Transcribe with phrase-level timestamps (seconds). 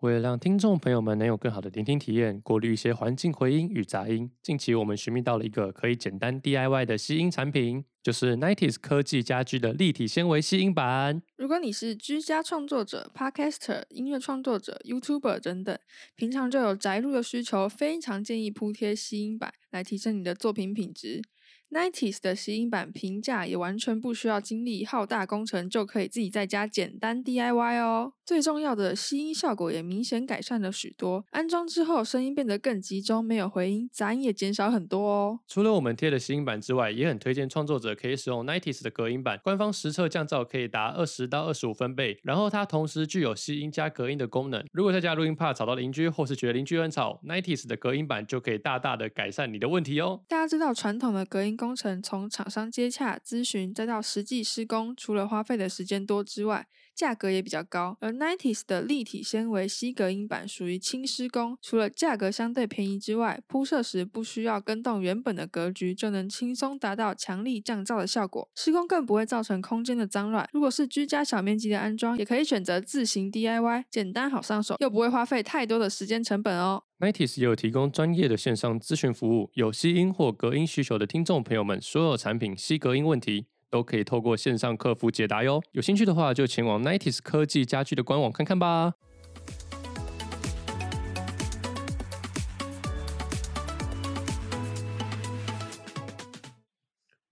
[0.00, 11.22] 为了让听众朋友们能有更好的聆听体验，过滤一些环境回音与杂音，近期我们寻觅到了一个可以简单 DIY 的吸音产品，就是 Nineties 科技家居的立体纤维吸音板。
[11.36, 15.78] 如果你是居家创作者、Podcaster、音乐创作者、YouTuber 等等，
[16.14, 21.22] 平常就有宅录的需求，非常建议铺贴吸音板来提升你的作品品质。
[21.70, 28.12] Nineties 的吸音板平价，也完全不需要经历浩大工程，就可以自己在家简单 DIY 哦。
[28.24, 35.40] 最重要的吸音效果也明显改善了许多，安装之后声音变得更集中，没有回音，杂音也减少很多哦。
[35.46, 44.64] 除了我们贴的吸音板之外，也很推荐创作者可以使用 Nineties 的隔音板，官方实测降噪可以达二十到二十五分贝，然后它同时具有吸音加隔音的功能。
[44.72, 50.22] 如果在家录音怕吵到邻居，或是觉得邻居很吵，Nineties 的隔音板就可以大大的改善你的问题哦。
[50.28, 57.98] 大家知道传统的隔音工程，从厂商接洽、咨询，再到实际施工，除了花费的时间多之外，价格也比较高。
[58.00, 68.48] 而 Nineties 的立体纤维吸隔音板属于轻施工，除了价格相对便宜之外，铺设时不需要更动原本的格局，就能轻松达到强力降噪的效果。
[68.54, 70.48] 施工更不会造成空间的脏乱。
[70.52, 76.84] 如果是居家小面积的安装，也可以选择自行 DIY，简单好上手，又不会花费太多的时间成本哦。
[76.98, 85.62] Nineties 也有提供专业的线上咨询服务，有吸音或隔音需求的听众朋友们，所有产品吸隔音问题都可以透过线上客服解答哟。
[85.72, 88.94] 有兴趣的话，就前往 Nitis 科技家居的官网看看吧。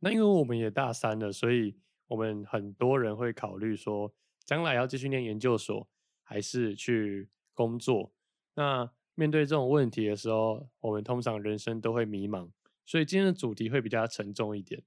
[0.01, 1.77] 那因为我们也大三了，所以
[2.09, 4.13] 我们很多人会考虑说，
[4.45, 5.89] 将来要继续念研究所，
[6.23, 8.13] 还是去工作。
[8.55, 12.51] 那面对这种问题的时候，我们通常人生都会迷茫，
[12.85, 14.83] 所以今天的主题会比较沉重一点。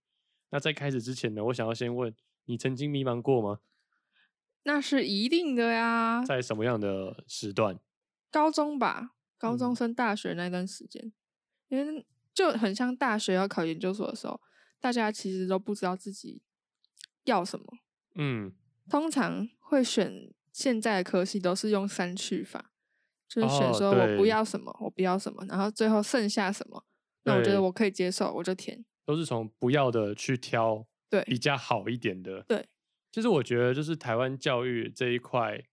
[0.50, 2.14] 那在开始之前呢，我想要先问
[2.46, 3.60] 你，曾经迷茫过吗？
[4.64, 7.80] 那是一定的呀，在什么样的时段？
[8.30, 11.14] 高中吧，高中嗯升大学那段时间，
[11.70, 14.42] 因为就很像大学要考研究所的时候，
[14.80, 16.42] 大家其实都不知道自己
[17.24, 17.66] 要什么。
[18.16, 18.54] 嗯，
[18.90, 22.72] 通常会选现在的科系都是用删去法，
[23.28, 26.84] 就是选哦说我不要什么，我不要什么，然后最后剩下什么，
[27.24, 28.84] 那我觉得我可以接受，我就填。
[29.08, 32.44] 都是从不要的去挑对比较好一点的。
[32.44, 32.68] 对，
[33.10, 35.64] 其实我觉得就是台湾教育这一块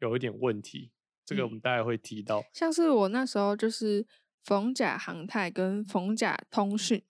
[0.00, 0.92] 有一点问题，
[1.24, 2.44] 这个我嗯们大概会提到。
[2.52, 4.06] 像是我那时候就是
[4.44, 7.02] 逢甲航太跟逢甲通讯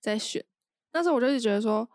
[0.00, 0.44] 在选，
[0.92, 1.88] 那时候我就是觉得说，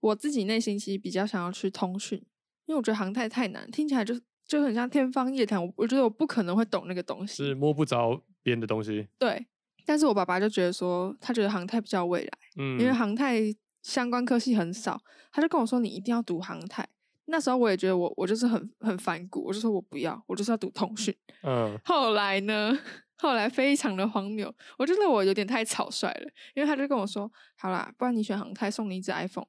[0.00, 2.18] 我自己内心其实比较想要去通讯，
[2.66, 7.44] 因为我觉得航太太难，听起来就就很像天方夜谭，我我觉得我不可能会懂那个东西。
[7.44, 9.06] 是摸不着边的东西。
[9.16, 9.46] 对，
[9.84, 13.40] 但是我爸爸就觉得说，他觉得航太比较未来，嗯，因为航太
[13.82, 15.00] 相关科系很少，
[15.32, 16.88] 他就跟我说你一定要读航太。
[17.26, 21.14] 那时候我也觉得我我就是很很反骨，我就说我不要，我就是要读通讯。
[21.42, 22.76] 嗯，后来呢，
[23.16, 29.46] 后来非常的荒谬，我觉得我有点太草率了，因为他就跟我说，好啦，不然你选航太，送你一只 iPhone。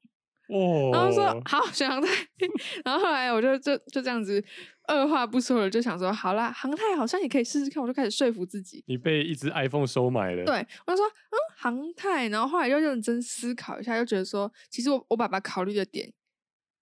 [0.49, 2.07] 哦，然后说好选航太，
[2.83, 4.43] 然后后来我就就就这样子
[4.87, 8.83] 二话不说了，就想说好啦，航太好像也可以试试看，我就开始说服自己。
[8.87, 10.55] 你被一只 iPhone 收买了。，对，
[10.85, 16.11] 我就说嗯，航太，然后后来又认真思考一下，又觉得说，其实我我爸爸考虑的点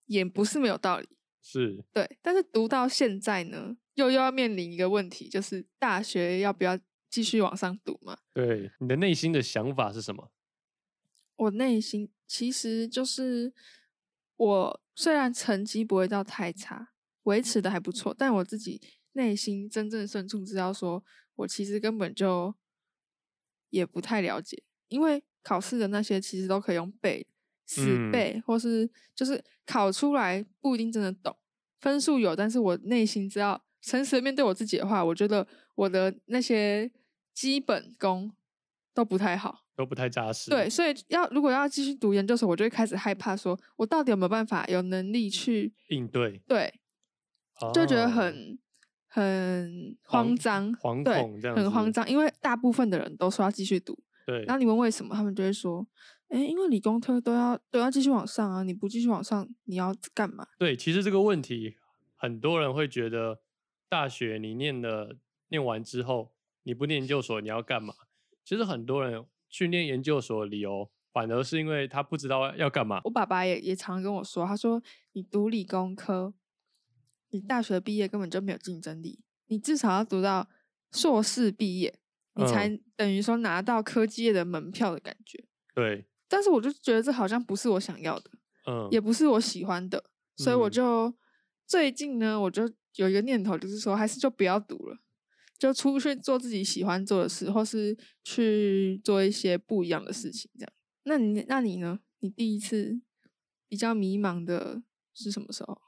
[0.08, 1.08] 也不是没有道理，
[1.44, 6.78] 是对，但是读到现在呢，又又要面临一个问题，就是大学要不要
[7.10, 8.18] 继续往上读嘛？
[8.34, 10.32] 对你的内心的想法是什么？
[11.42, 13.52] 我内心其实就是，
[14.36, 16.90] 我虽然成绩不会到太差，
[17.24, 18.80] 维持的还不错，但我自己
[19.14, 21.04] 内心真正深处知道说，
[21.38, 22.54] 我其实根本就
[23.70, 27.26] 也不太了解，因为考试的那些其实都可以用背、
[27.66, 31.36] 死嗯背，或是就是考出来不一定真的懂，
[31.80, 36.92] 分数有，但是我内心知道，诚实的面对我自己的话，我觉得我的那些
[37.34, 38.32] 基本功
[38.94, 39.61] 都不太好。
[39.76, 40.50] 都不太扎实。
[40.50, 46.74] 对，，所以要如果要继续读研究所，我就会开始害怕，说我到底有没有办法有能力去应对，对，
[47.74, 48.60] 就觉得哦很
[49.08, 55.86] 很慌张，惶对恐这样很慌张，因为大部分的人都说要继续读，对然后你问为什么，他们就会说，
[56.30, 60.48] 哎，因为理工科都要都要继续往上啊，你不继续往上，你要干嘛？
[60.58, 61.76] 对，其实这个问题，
[62.16, 63.40] 很多人会觉得，
[63.90, 65.18] 大学你念了
[65.50, 67.94] 念完之后，你不念研究所，你要干嘛？
[68.46, 73.02] 其实很多人去念研究所的理由，反而是因为他不知道要干嘛。
[73.04, 74.82] 我爸爸也也常跟我说，他说
[75.12, 76.34] 你读理工科，
[77.30, 80.48] 你大学毕业根本就没有竞争力，你至少要读到
[80.92, 81.94] 硕士毕业，
[82.36, 85.44] 你才嗯等于说拿到科技业的门票的感觉。
[85.76, 88.32] 对，但是我就觉得这好像不是我想要的，
[88.68, 90.04] 嗯，也不是我喜欢的，
[90.38, 91.14] 所以我嗯就
[91.68, 94.98] 最近呢，我就有一个念头，就是说还是就不要读了，
[95.62, 100.74] 就出去做自己喜欢做的事，或是去做一些不一样的事情，这样。
[101.04, 102.00] 那你那你呢？
[102.18, 103.00] 你第一次
[103.68, 104.82] 比较迷茫的
[105.14, 105.80] 是什么时候？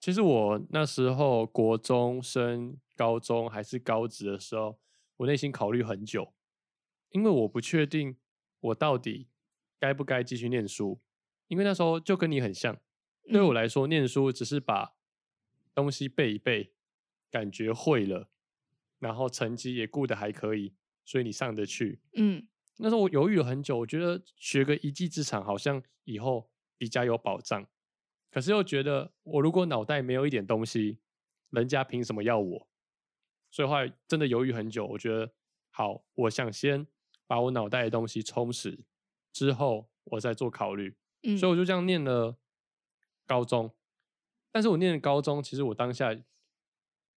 [0.00, 4.80] 其实我那时候国中升高中还是高职的时候，
[5.18, 6.34] 我内心考虑很久，
[7.10, 8.16] 因为我不确定
[8.58, 9.28] 我到底
[9.78, 11.00] 该不该继续念书，
[11.46, 12.76] 因为那时候就跟你很像，
[13.30, 14.96] 对我嗯来说，念书只是把
[15.72, 16.72] 东西背一背，
[17.30, 18.28] 感觉会了，
[19.04, 20.72] 然后成绩也顾得还可以，
[21.04, 22.00] 所以你上得去。
[22.14, 22.48] 嗯
[22.78, 27.68] 那时候我犹豫了很久，我觉得学个一技之长好像以后比较有保障，
[28.30, 31.00] 可是又觉得我如果脑袋没有一点东西，
[31.50, 32.68] 人家凭什么要我？
[33.50, 35.34] 所以后来真的犹豫很久，我觉得
[35.70, 36.86] 好，我想先
[37.26, 38.86] 把我脑袋的东西充实，
[39.34, 40.96] 之后我再做考虑。
[41.24, 42.38] 嗯，所以我就这样念了
[43.26, 43.70] 高中，
[44.50, 46.16] 但是我念了高中，其实我当下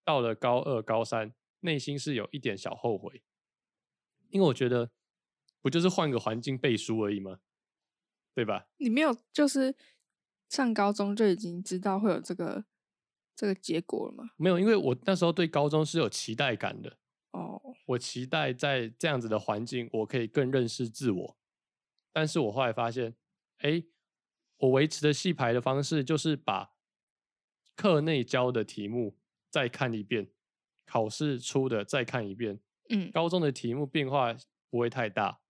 [0.04, 3.24] 到了高二、高三，内心是有一点小后悔，
[4.30, 4.92] 因为我觉得
[5.62, 7.40] 不就是换个环境背书而已吗？
[8.34, 8.68] 对吧？
[8.78, 9.76] 你没有就是
[10.50, 12.66] 上高中就已经知道会有这个
[13.36, 14.30] 这个结果了吗？
[14.38, 17.00] 没有，因为我那时候对高中是有期待感的，
[17.32, 21.38] 哦，我期待在这样子的环境，我可以更认识自我。
[22.14, 23.16] 但是我后来发现，
[23.58, 23.84] 哎，
[24.58, 26.76] 我维持的戏牌的方式就是把
[27.76, 29.18] 课内教的题目
[29.50, 30.32] 再看一遍，
[30.88, 32.60] 考试出的再看一遍。
[32.90, 34.34] 嗯，高中的题目变化
[34.70, 35.42] 不会太大，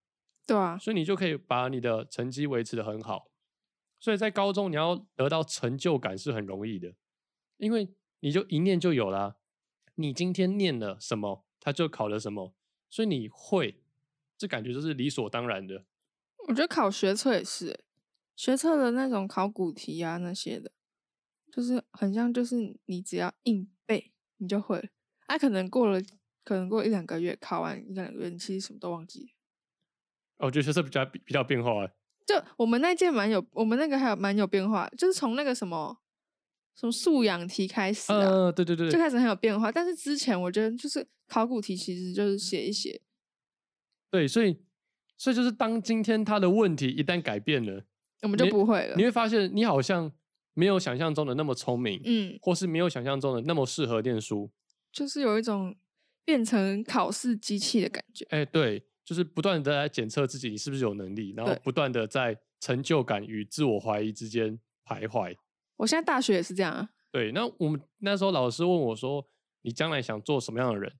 [0.45, 3.29] 对啊，所以你就可以把你的成绩维持的很好。
[3.99, 6.95] 所以在高中你要得到成就感是很容易的，
[7.57, 9.37] 因为你就一念就有啦。
[9.95, 12.53] 你今天念了什么，他就考了什么，
[12.89, 13.81] 所以你会，
[14.37, 15.85] 这感觉就是理所当然的。
[16.47, 17.79] 我觉得考学测也是欸，
[18.35, 20.71] 学测的那种考古题啊那些的，
[21.51, 24.91] 就是很像就是你只要硬背你就会
[25.27, 26.01] 了，啊，可能过了
[26.43, 29.33] 可能过一两个月考完一两个月，你其实什么都忘记。
[30.37, 31.91] 哦我觉得学测比较比较变化欸，
[32.25, 35.97] 就我们那届蛮有，我们那个还有蛮有变化，就是从那个什么
[36.75, 39.71] 什么素养题开始啊，对对对就开始很有变化。
[39.71, 43.01] 但是之前我觉得就是考古题其实就是写一写，
[44.11, 44.61] 对，所以
[45.17, 47.83] 所以就是当今天他的问题一旦改变了，
[48.21, 49.03] 我们就不会了你。
[49.03, 50.11] 会发现你好像
[50.53, 54.51] 没有想象中的那么聪明，嗯，或是没有想象中的那么适合念书。
[54.97, 55.75] 就是有一种
[56.25, 58.25] 变成考试机器的感觉。
[58.31, 65.35] 哎，对，就是不断的在检测自己你是不是有能力，然后不断的在成就感与自我怀疑之间徘徊。
[65.75, 66.89] 我现在大学也是这样啊。
[67.11, 69.23] 对，那我们那时候老师问我说
[69.61, 70.91] ：“你将来想做什么样的人？”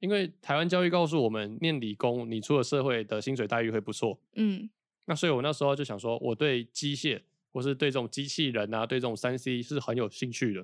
[0.00, 4.20] 因为台湾教育告诉我们，念理工，你出了社会的薪水待遇会不错。
[4.34, 4.68] 嗯
[5.06, 7.22] 那所以我那时候就想说，我对机械
[7.52, 10.62] 或是对这种机器人啊，对这种三 C 是很有兴趣的，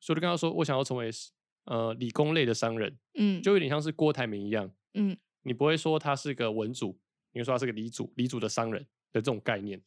[0.00, 1.10] 所以我就跟他说，我想要成为
[1.66, 6.98] 呃理工类的商人，嗯，就有点像是郭台铭一样，嗯你不会说他是个文主，
[7.32, 8.82] 你会说他是个理主，理主的商人
[9.12, 9.80] 的这种概念。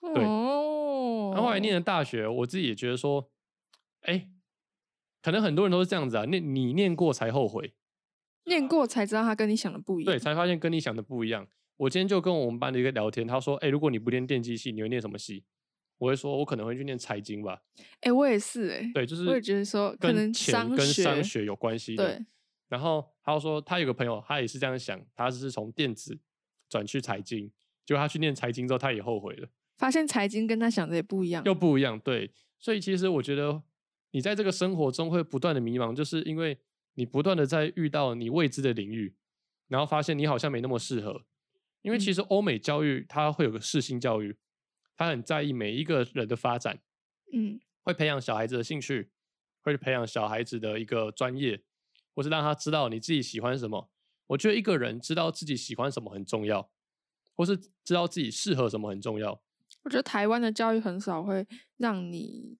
[0.00, 1.32] 对哦。
[1.34, 3.30] 然后后来念了大学，我自己也觉得说，
[4.02, 4.28] 哎，
[5.20, 7.74] 可能很多人都是这样子啊，念你念过才后悔，
[8.44, 10.12] 念过才知道他跟你想的不一样。
[10.12, 11.46] 对，才发现跟你想的不一样。
[11.78, 15.44] 我今天就跟我们班的一个聊天，他说，哎，如果你不念电机系，你会念什么系？
[16.02, 17.62] 我会说，我可能会去念财经吧。
[18.00, 22.04] 哎、我也是哎、对，就是我也觉得说可能钱商跟商学学有关系的。
[22.04, 22.26] 对，
[22.68, 26.18] 然后他又说，他有个朋友，他也是这样想，他是从电子
[26.68, 27.48] 转去财经，
[27.86, 31.40] 结果他去念财经之后，他也后悔了，发现财经跟他想的也不一样。
[31.44, 31.96] 又不一样。
[32.00, 33.62] 对，所以其实我觉得
[34.10, 36.58] 你在这个生活中会不断的迷茫，就是因为
[36.94, 39.14] 你不断的在遇到你未知的领域，
[39.68, 41.22] 然后发现你好像没那么适合。
[41.82, 44.36] 因为其嗯实欧美教育它会有个适性教育，
[44.96, 46.80] 它很在意每一个人的发展，
[47.32, 49.10] 嗯会培养小孩子的兴趣，
[49.62, 51.62] 会培养小孩子的一个专业，
[52.14, 53.90] 或是让他知道你自己喜欢什么。
[54.28, 56.70] 我觉得一个人知道自己喜欢什么很重要，
[57.34, 59.42] 或是知道自己适合什么很重要。
[59.82, 61.46] 我觉得台湾的教育很少会
[61.76, 62.56] 让你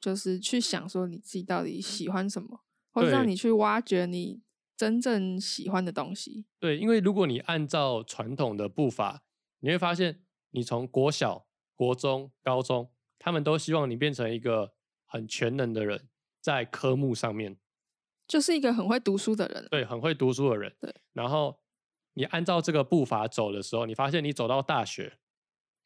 [0.00, 2.60] 就是去想说你自己到底喜欢什么，
[2.92, 4.42] 或者让你去挖掘你
[4.76, 6.44] 真正喜欢的东西。
[6.60, 9.24] 对，因为如果你按照传统的步伐，
[9.60, 11.47] 你会发现，你从国小、
[11.78, 14.74] 国中、高中，他们都希望你变成一个
[15.06, 16.08] 很全能的人，
[16.40, 17.56] 在科目上面，
[18.26, 19.68] 就是一个很会读书的人。
[19.70, 20.74] 对，很会读书的人。
[20.80, 21.60] 对，然后
[22.14, 25.20] 你按照这个步伐走的时候，你发现你走到大学，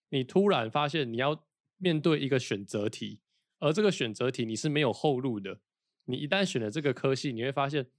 [0.09, 1.45] 你突然发现你要
[1.77, 3.21] 面对一个选择题，
[3.59, 5.61] 而这个选择题你是没有后路的。
[6.07, 7.91] 你一旦选了这个科系，你会发现，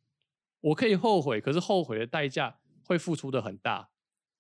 [0.62, 3.92] 我可以后悔，可是后悔的代价会付出的很大，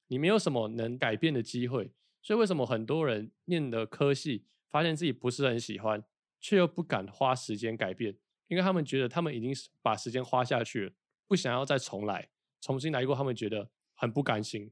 [0.07, 1.93] 你没有什么能改变的机会。
[2.23, 6.03] 所以为什么很多人念的科系，发现自己不是很喜欢，
[6.39, 8.17] 却又不敢花时间改变？
[8.47, 10.93] 因为他们觉得他们已经是把时间花下去了，
[11.27, 12.29] 不想要再重来，
[12.61, 14.71] 重新来过，他们觉得很不甘心。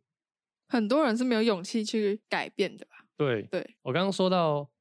[0.67, 3.07] 很多人是没有勇气去改变的吧？
[3.17, 4.71] 对，对，我刚刚说到，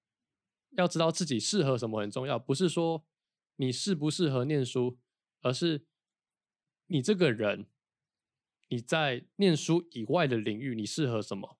[0.76, 3.04] 要知道自己适合什么很重要，不是说
[3.56, 4.98] 你适不适合念书，
[5.40, 5.86] 而是
[6.86, 7.66] 你这个人，
[8.68, 11.56] 你在念书以外的领域你适合什么？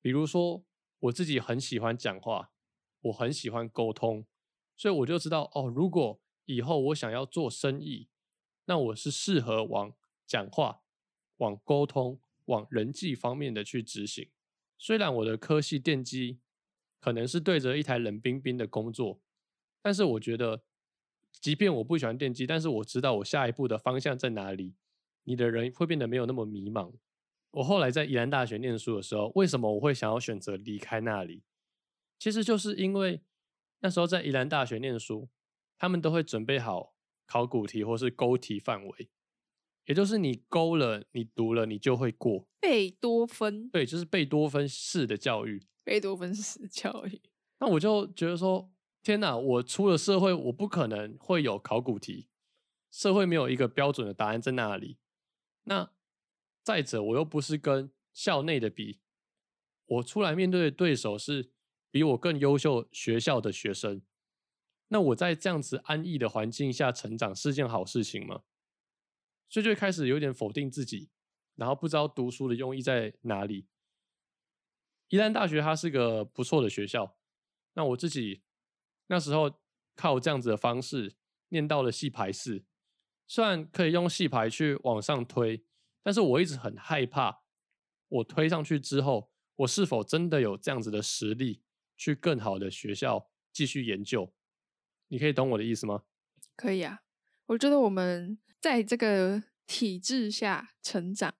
[0.00, 0.64] 比如说，
[1.00, 2.50] 我自己很喜欢讲话，
[3.02, 4.26] 我很喜欢沟通，
[4.76, 8.08] 所以我就知道哦，如果以后我想要做生意，
[8.64, 9.94] 那我是适合往
[10.26, 10.82] 讲话、
[11.38, 14.30] 往沟通、往人际方面的去执行。
[14.76, 16.40] 虽然我的科系电机
[17.00, 19.20] 可能是对着一台冷冰冰的工作，
[19.82, 20.62] 但是我觉得，
[21.40, 24.74] 即便我不喜欢电机，但是我知道我下一步的方向在哪里，
[25.24, 26.92] 你的人会变得没有那么迷茫。
[27.52, 31.42] 我后来在宜兰大学念书的时候，为什么我会想要选择离开那里？
[32.18, 33.22] 其实就是因为
[33.80, 35.28] 那时候在宜兰大学念书，
[35.78, 36.94] 他们都会准备好
[37.26, 39.10] 考古题或是勾题范围，
[39.86, 42.46] 也就是你勾了，你读了，你就会过。
[42.60, 45.66] 贝多芬，对，就是贝多芬式的教育。
[45.84, 47.22] 贝多芬式教育。
[47.60, 48.70] 那我就觉得说，
[49.02, 49.36] 天哪！
[49.36, 52.28] 我出了社会，我不可能会有考古题，
[52.90, 54.98] 社会没有一个标准的答案在那里。
[55.64, 55.90] 那
[56.68, 59.00] 再者，我又不是跟校内的比，
[59.86, 61.50] 我出来面对的对手是
[61.90, 64.02] 比我更优秀学校的学生。
[64.88, 68.42] 那我在这样子安逸的环境下成长是件好事情吗？
[69.48, 71.08] 所以就开始有点否定自己，
[71.54, 73.66] 然后不知道读书的用意在哪里。
[75.08, 77.16] 宜兰大学它是个不错的学校，
[77.72, 78.42] 那我自己
[79.06, 79.54] 那时候
[79.96, 81.16] 靠这样子的方式
[81.48, 82.66] 念到了系排四，
[83.26, 85.64] 虽然可以用系排去往上推。
[86.02, 87.42] 但是我一直很害怕，
[88.08, 91.62] 我推上去之后，我是否真的有这样子的实力
[91.96, 94.32] 去更好的学校继续研究？
[95.08, 96.04] 你可以懂我的意思吗？
[96.56, 97.00] 可以啊，
[97.46, 101.34] 我觉得我们在这个体制下成长，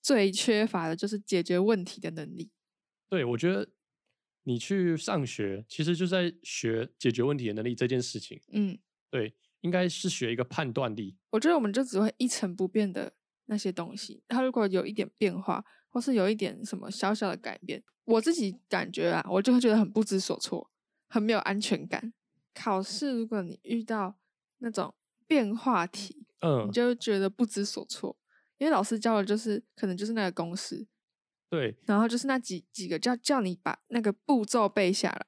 [0.00, 2.50] 最缺乏的就是解决问题的能力。
[3.08, 3.70] 对，我觉得
[4.44, 8.40] 你去上学，其实就在学解决问题的能力这件事情。
[8.52, 8.78] 嗯，
[9.10, 11.16] 对，应该是学一个判断力。
[11.30, 13.12] 我觉得我们就只会一成不变的。
[13.50, 20.70] 那些东西，它如果有一点变化，或是有一点什么小小的改变，我自己感觉啊，我就会觉得很不知所措，
[21.08, 22.12] 很没有安全感。
[22.54, 24.14] 考试如果你遇到
[24.58, 24.94] 那种
[25.26, 28.16] 变化题，嗯，你就觉得不知所措，
[28.58, 30.86] 因为老师教的就是可能就是那个公式，
[31.48, 35.26] 对，然后就是那几几个叫叫你把那个步骤背下来，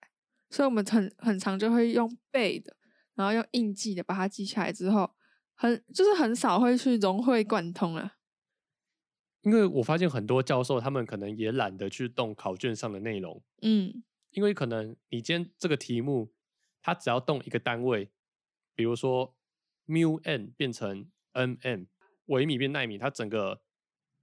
[0.49, 2.77] 所以我们很很常就会用背的，
[3.17, 5.11] 然后用印记的把它记下来之后。
[5.55, 8.17] 很就是很少会去融会贯通啊，
[9.43, 16.33] 因为我发现很多教授他们可能也懒得去动考卷上的内容，嗯，因为可能你今天这个题目，
[16.81, 18.11] 它只要动一个单位，
[18.75, 19.37] 比如说
[19.87, 21.85] mu n 变成 n m
[22.27, 23.63] 微米变纳米，它整个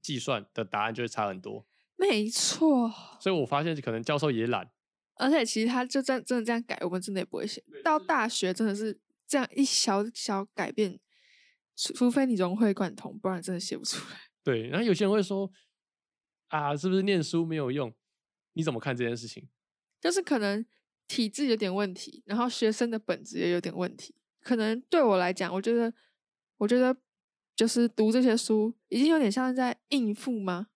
[0.01, 1.65] 计算的答案就会差很多。
[1.97, 4.71] 没错，所以我发现可能教授也懒，
[5.15, 7.61] 而且其实他就真真的这样改，我们真的也不会写。
[7.83, 10.97] 到大学真的是这样一小小改变。
[11.95, 14.17] 除非你融会贯通，不然真的写不出来。
[14.43, 15.49] 对，然后有些人会说
[16.49, 17.93] ：“啊，是不是念书没有用？”
[18.53, 19.47] 你怎么看这件事情？
[20.01, 20.65] 就是可能
[21.07, 24.15] 体质有点问题，然后学生的本质也有点问题。
[24.41, 25.93] 可能对我来讲，我觉得，
[26.57, 26.95] 我觉得
[27.55, 30.67] 就是读这些书已经有点像是在应付吗？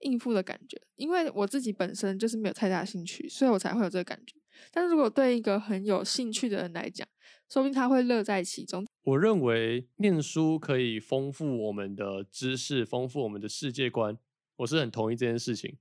[0.00, 0.80] 应付的感觉。
[0.96, 4.36] 因为我自己本身就是没有太大兴趣，所以我才会有这个感觉。
[4.70, 7.06] 但是如果对一个很有兴趣的人来讲，
[7.48, 8.86] 说不定他会乐在其中。
[9.02, 14.18] 我认为念书可以丰富我们的知识，丰富我们的世界观。
[14.56, 15.78] 我是很同意这件事情。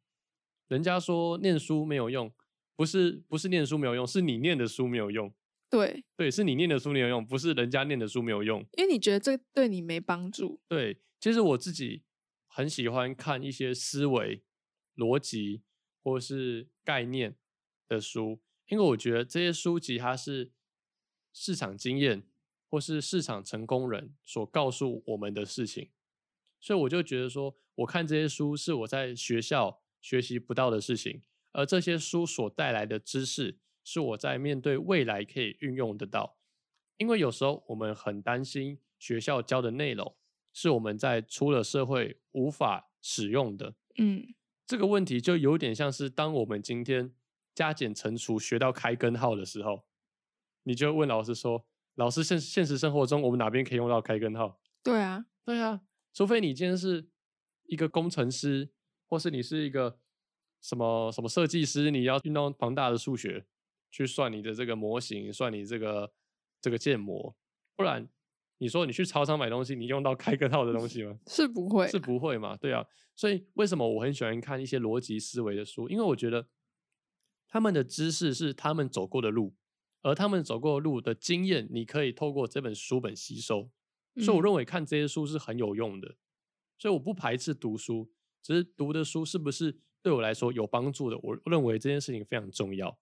[0.68, 2.32] 人家说念书没有用，
[2.76, 5.32] 不是不是念书没有用，是你念的书没有用。
[5.70, 8.60] 对对，是你念的书没有用，不是人家念的书没有用。
[8.78, 10.60] 因为你觉得这对你没帮助。
[10.68, 12.04] 对，其实我自己
[12.48, 14.44] 很喜欢看一些思维、
[14.96, 15.64] 逻辑
[16.04, 17.36] 或是概念
[17.88, 18.40] 的书，
[18.74, 20.52] 因为我觉得这些书籍它是。
[21.36, 22.22] 市场经验，
[22.70, 25.90] 或是市场成功人所告诉我们的事情，
[26.60, 36.38] 所以我就觉得说，我看这些书是我在学校学习不到的事情，而这些书所带来的知识，是我在面对未来可以运用得到。
[36.98, 40.16] 因为有时候我们很担心学校教的内容
[40.54, 43.74] 是我们在出了社会无法使用的。
[43.98, 44.36] 嗯，
[44.68, 47.12] 这个问题就有点像是当我们今天
[47.54, 49.84] 加减乘除学到开根号的时候。
[50.64, 55.82] 你就问老师说：“老师，现现实生活中我们哪边可以用到开根号？”对啊，对啊，
[56.14, 57.10] 除非你今天是
[57.66, 58.70] 一个工程师，
[59.08, 60.00] 或是你是一个
[60.62, 63.46] 什么什么设计师，你要运用庞大的数学
[63.92, 66.14] 去算你的这个模型，算你这个
[66.62, 67.36] 这个建模，
[67.76, 68.08] 不然
[68.60, 71.20] 你说你去超商买东西，你用到开根号的东西吗？
[71.28, 72.56] 是不会，是不会嘛？
[72.56, 72.86] 对啊，
[73.18, 75.90] 所以为什么我很喜欢看一些逻辑思维的书？
[75.90, 76.48] 因为我觉得
[77.54, 79.54] 他们的知识是他们走过的路，
[80.02, 83.70] 而他们走过的路的经验，你可以透过这本书本吸收。
[84.16, 86.16] 所以我认为看这些书是很有用的。
[86.80, 91.18] 所以我不排斥读书，只是读的书是不是对我来说有帮助的？
[91.22, 92.98] 我认为这件事情非常重要。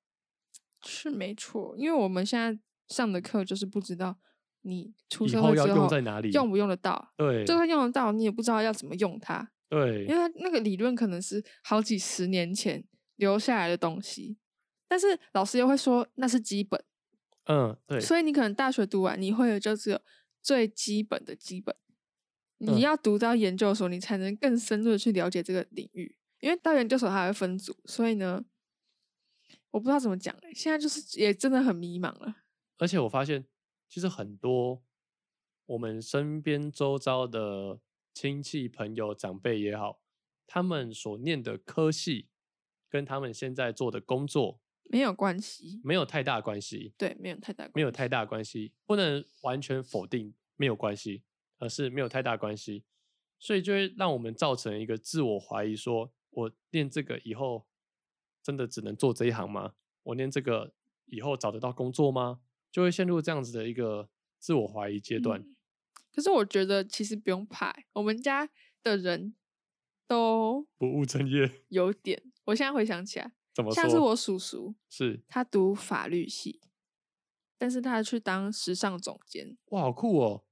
[0.84, 4.18] 是没错，因为我们现在上的课就是不知道
[4.64, 6.30] 你出生后要社会之后用在哪里？
[6.32, 12.84] 用不用得到，对就算用得到，你也不知道要怎么用它，对因为它那个理论可能是好几十年前
[13.22, 14.38] 留下来的东西，
[14.88, 16.84] 但是老师又会说那是基本，
[17.46, 20.02] 嗯对所以你可能大学读完，你会的就只有
[20.42, 21.76] 最基本的基本，
[22.60, 26.18] 嗯你要读到研究所，你才能更深入的去了解这个领域。
[26.40, 28.44] 因为到研究所它还会分组，所以呢，
[29.70, 32.38] 我不知道怎么讲欸现在就是也真的很迷茫了。
[32.80, 33.46] 而且我发现，
[33.88, 34.82] 其实很多
[35.68, 37.80] 我们身边周遭的
[38.16, 40.02] 亲戚、朋友、长辈也好，
[40.48, 42.31] 他们所念的科系
[42.92, 51.24] 跟他们现在做的工作没有关系，没有太大关系，对，没有太大关系，没有太大关系，不能完全否定没有关系，
[51.60, 52.84] 而是没有太大关系，
[53.40, 57.66] 所以就会让我们造成一个自我怀疑：说我念这个以后
[58.44, 59.76] 真的只能做这一行吗？
[60.04, 60.74] 我念这个
[61.06, 62.42] 以后找得到工作吗？
[62.70, 65.40] 就会陷入这样子的一个自我怀疑阶段。
[65.40, 65.56] 嗯
[66.14, 68.50] 可是我觉得其实不用怕欸，我们家
[68.84, 69.34] 的人
[70.06, 72.22] 都不务正业 有点。
[72.46, 73.76] 我现在回想起来，怎么说？
[73.76, 76.62] 像是我叔叔，是他读法律系，
[77.58, 80.44] 但是他去当时尚总监，哇，好酷哦！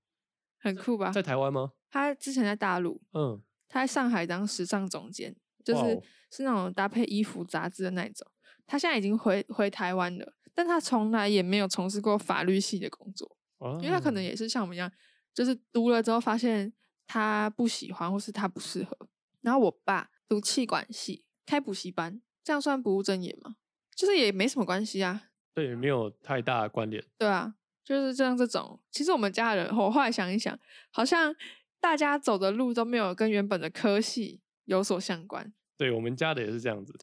[0.58, 1.12] 很酷吧？
[1.12, 1.74] 在台湾吗？
[1.90, 8.30] 他之前在大陆，嗯，他在上海当时尚总监，就是是那种搭配衣服杂志的那一种。
[8.68, 13.38] 他现在已经回回台湾了，但他从来也没有从事过法律系的工作，
[13.82, 14.92] 因为他可能啊也是像我们一样，
[15.34, 16.72] 就是读了之后发现
[17.08, 18.96] 他不喜欢，或是他不适合。
[19.42, 23.56] 然后我爸读气管系，开补习班，这样算不务正业吗？
[23.96, 27.04] 就是也没什么关系啊，对，没有太大的关联。
[27.18, 28.80] 对啊，就是这样这种。
[28.92, 30.58] 其实我们家人，我后来想一想，
[30.92, 31.36] 好像
[31.80, 35.52] 大家走的路都没有跟原本的科系有所相关。
[35.76, 36.94] 对我们家的也是这样子，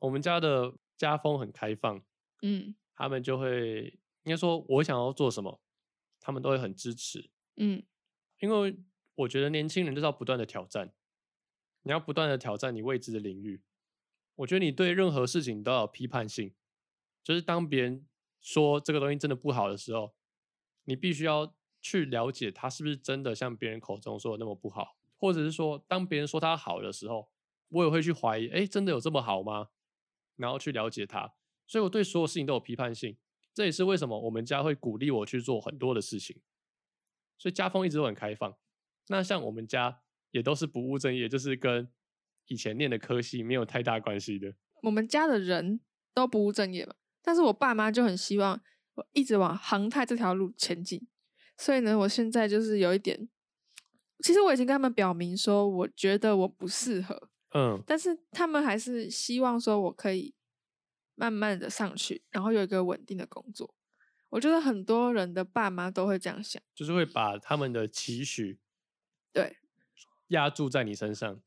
[0.00, 2.02] 我们家的家风很开放，
[2.42, 5.60] 嗯他们就会应该说，我想要做什么，
[6.18, 7.30] 他们都会很支持。
[7.56, 7.80] 嗯，
[8.40, 8.76] 因为
[9.14, 10.92] 我觉得年轻人就是要不断的挑战，
[11.82, 13.62] 你要不断的挑战你未知的领域。
[14.36, 16.52] 我觉得你对任何事情都有批判性，
[17.22, 18.06] 就是当别人
[18.40, 20.14] 说这个东西真的不好的时候，
[20.84, 27.30] 你必须要去了解它是不是真的像别人口中说的那么不好，或者是说当别人说它好的时候，
[27.68, 29.68] 我也会去怀疑，哎，真的有这么好吗？
[30.36, 31.34] 然后去了解它。
[31.66, 33.16] 所以我对所有事情都有批判性，
[33.54, 36.40] 这也是为什么我们家会鼓励我去做很多的事情。
[37.38, 38.56] 所以家风一直都很开放。
[39.08, 41.90] 那像我们家也都是不务正业，就是跟
[42.46, 44.54] 以前念的科系没有太大关系的。
[44.82, 45.80] 我们家的人
[46.12, 48.60] 都不务正业嘛，但是我爸妈就很希望
[48.94, 51.06] 我一直往航太这条路前进。
[51.56, 53.28] 所以呢，我现在就是有一点，
[54.24, 60.34] 其实我已经跟他们表明说，我觉得我不适合，嗯，但是他们还是希望说我可以
[61.14, 63.74] 慢慢的上去，然后有一个稳定的工作。
[64.30, 68.58] 我觉得很多人的爸妈都会这样想，就是会把他们的期许
[69.32, 69.58] 对。
[70.28, 71.40] 压住在你身上。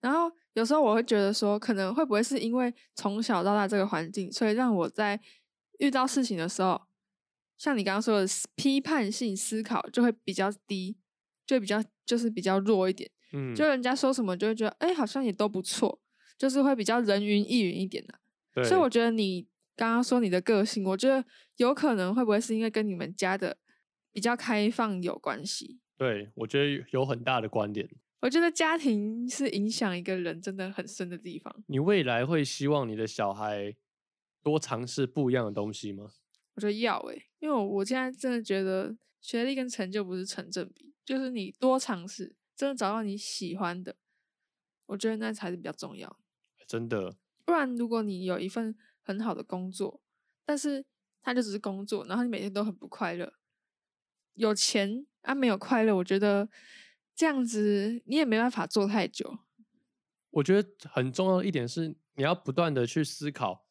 [0.00, 5.20] 然后有时候我会觉得说，可能会不会是因为从小到大这个环境，所以让我在
[5.78, 6.80] 遇到事情的时候，
[7.56, 10.96] 像你刚刚说的批判性思考就会比较低，
[11.46, 13.10] 就会比较就是比较弱一点。
[13.32, 16.00] 嗯，就人家说什么就会觉得，哎，好像也都不错，
[16.38, 18.14] 就是会比较人云亦云一点的、
[18.54, 21.24] 对，所以我觉得你刚刚说你的个性，我觉得
[21.56, 23.58] 有可能会不会是因为跟你们家的
[24.12, 25.78] 比较开放有关系？
[25.98, 27.88] 对我觉得有很大的关联。
[28.20, 31.54] 我觉得家庭是影响一个人真的很深的地方。
[31.66, 33.76] 你未来会希望你的小孩
[34.42, 36.10] 多尝试不一样的东西吗？
[36.54, 43.94] 我觉得要诶、因为我我现在真的觉得学历跟成就不是成正比，就是你多尝试，真的找到你喜欢的，
[44.86, 46.18] 我觉得那才是比较重要。
[46.66, 50.00] 真的，不然，如果你有一份很好的工作，
[50.44, 50.84] 但是
[51.22, 53.32] 它就只是工作，然后你每天都很不快乐，
[54.34, 56.48] 有钱啊没有快乐，我觉得
[57.18, 59.40] 这样子你也没办法做太久。
[60.30, 63.66] 我觉得很重要的一点是，你要不断的去思考，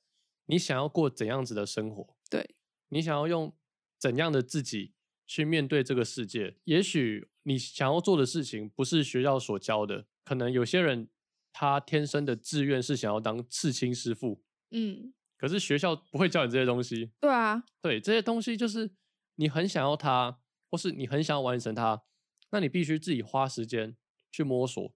[0.47, 2.57] 你想要过怎样子的生活，对，
[2.89, 3.55] 你想要用
[3.97, 6.57] 怎样的自己去面对这个世界。
[6.65, 11.07] 也许你想要做的事情不是学校所教的，可能有些人
[11.53, 17.12] 他天生的志愿是想要当刺青师傅，嗯，可是学校不会教你这些东西。
[17.21, 18.91] 对啊，对，这些东西就是
[19.36, 22.03] 你很想要它，或是你很想要完成它，
[22.49, 23.95] 那你必须自己花时间
[24.31, 24.93] 去摸索。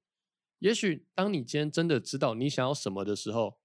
[0.59, 3.59] 也许当你今天真的知道你想要什么的时候，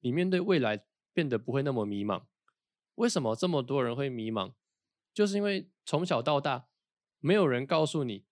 [0.00, 2.24] 你面对未来变得不会那么迷茫。
[2.94, 4.54] 为什么这么多人会迷茫？
[5.12, 6.68] 就是因为从小到大，
[7.20, 8.24] 没有人告诉你，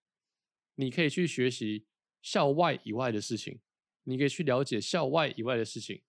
[0.76, 1.86] 你可以去学习
[2.22, 3.60] 校外以外的事情，
[4.04, 6.02] 你可以去了解校外以外的事情。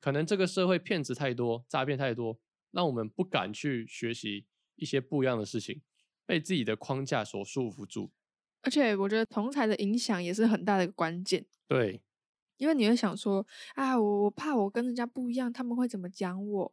[0.00, 4.46] 可能这个社会骗子太多，诈骗太多，让我们不敢去学习
[4.76, 5.82] 一些不一样的事情，
[6.30, 8.08] 被自己的框架所束缚住。
[8.62, 12.00] 而且我觉得同才的影响也是很大的一个关键，对，
[12.56, 16.72] 因为你会想说，啊，我我怕我跟人家不一样，他们会怎么讲我？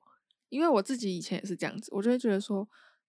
[0.49, 2.67] 因为我自己以前也是这样子，我就会觉得说，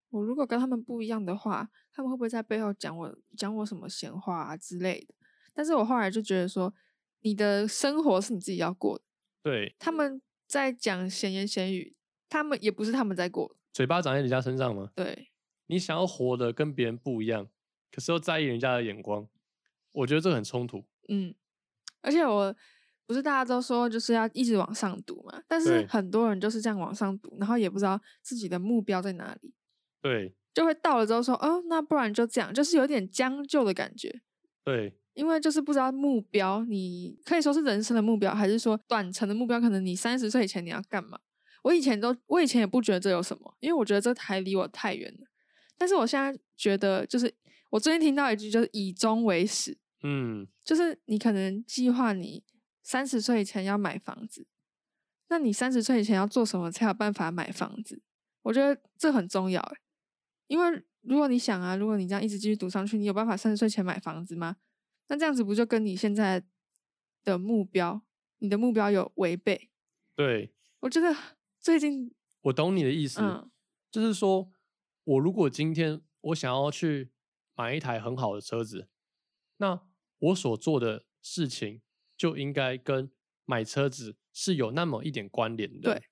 [0.09, 5.15] 我如果跟他们不一样的话，他们会不会在背后讲我讲我什么闲话啊之类的？
[5.53, 6.73] 但是我后来就觉得说，
[7.21, 9.05] 你的生活是你自己要过的，
[9.43, 11.95] 对，他们在讲闲言闲语，
[12.29, 14.91] 他们也不是他们在过，嘴巴长在人家身上吗？
[14.95, 15.28] 对，
[15.69, 17.49] 你想要活得跟别人不一样，
[17.93, 19.27] 可是又在意人家的眼光，
[19.93, 20.85] 我觉得这很冲突。
[21.09, 21.35] 嗯，
[22.03, 22.55] 而且我
[23.07, 29.55] 不是大家都说就是要一直往上读嘛，但是很多人就是这样往上读，然后也不知道自己的目标在哪里，
[30.03, 34.21] 对就会到了之后说，哦，那不然就这样，就是有点将就的感觉。
[34.65, 39.61] 对因为就是不知道目标，你可以说是人生的目标，还是说短程的目标？
[39.61, 41.19] 可能你三十岁以前你要干嘛？
[41.63, 45.27] 我以前都，我以前也不觉得这有什么，因为我觉得这还离我太远了。
[45.79, 47.33] 但是我现在觉得，就是
[47.71, 52.45] 我最近听到一句，就是以终为始，嗯，就是你可能计划你
[52.83, 54.47] 三十岁以前要买房子，
[55.29, 58.03] 那你三十岁以前要做什么才有办法买房子？
[58.43, 59.77] 我觉得这很重要诶，
[60.49, 64.57] 因为如果你想啊，如果你这样一直继续读上去，你有办法三十岁前买房子吗？
[65.09, 66.43] 那这样子不就跟你现在
[67.25, 68.03] 的目标，
[68.39, 69.71] 你的目标有违背？
[70.15, 71.15] 对，我觉得
[71.61, 72.11] 最近，
[72.43, 73.51] 我懂你的意思，嗯
[73.91, 74.51] 就是说
[75.09, 77.11] 我如果今天我想要去
[77.55, 78.89] 买一台很好的车子，
[79.57, 79.81] 那
[80.19, 81.81] 我所做的事情
[82.15, 83.11] 就应该跟
[83.47, 85.95] 买车子是有那么一点关联的。
[85.95, 86.03] 对，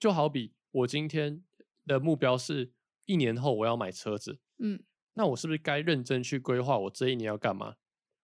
[0.00, 1.44] 就好比我今天
[1.86, 2.72] 的目标是
[3.04, 7.76] 一年后我要买车子，嗯，那我是不是该认真去规划我这一年要干嘛？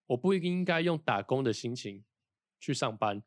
[0.06, 2.04] 我不应该用打工的心情
[2.58, 3.22] 去上班，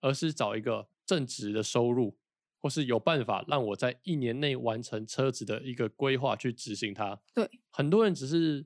[0.00, 2.18] 而是找一个正职的收入，
[2.62, 7.20] 或是有办法让我在一年内完成车子的一个规划去执行它。
[7.34, 8.64] 对，很多人只是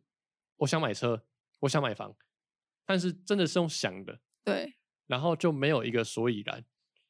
[0.59, 1.25] 我想买车，
[1.61, 2.15] 我想买房，
[2.85, 4.75] 但是真的是用想的，对，
[5.07, 6.63] 然后就没有一个所以然，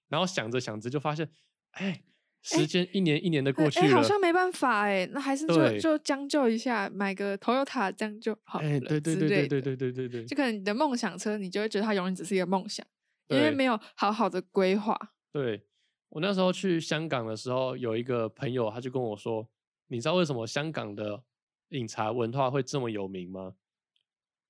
[0.09, 1.29] 然后想着想着就发现，
[1.73, 2.03] 哎，哎
[2.43, 5.81] 时间一年一年的过去哎，好，像没办法哎，那还是就对。
[5.81, 10.25] 就将就一下，买个 Toyota 这样就好了哎，对对之对对对对对对对。
[10.25, 12.87] 就可能你的梦想车，你就会觉得它永远只是一个梦想，
[13.27, 13.55] 因为对。
[13.57, 14.97] 没有好好的规划。
[15.33, 15.67] 对，
[16.09, 19.49] 我那时候去香港的时候，有一个朋友他就跟我说
[19.89, 21.23] ：“你知道为什么香港的
[21.71, 23.57] 饮茶文化会这么有名吗？”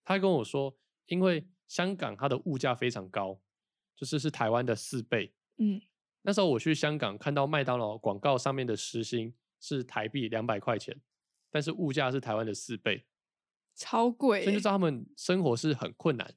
[0.04, 3.40] 他跟我说：“因为香港它的物价非常高，
[3.96, 5.34] 就是是台湾的四倍。
[5.58, 5.80] 嗯，
[6.22, 11.00] 那时候我去香港看到麦当劳广告上面的时薪是台币两百块钱，
[11.50, 13.06] 但是物价是台湾的四倍。”
[13.74, 16.34] 超贵欸、所以就知道他们生活是很困难。